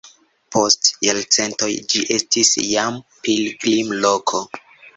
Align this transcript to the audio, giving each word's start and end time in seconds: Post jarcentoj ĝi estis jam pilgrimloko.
Post 0.53 0.87
jarcentoj 1.07 1.69
ĝi 1.93 2.01
estis 2.17 2.55
jam 2.73 2.99
pilgrimloko. 3.29 4.45